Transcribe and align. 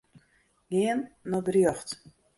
Gean 0.71 0.99
nei 1.29 1.43
berjocht. 1.45 1.89